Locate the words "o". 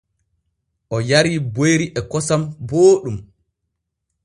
0.95-1.01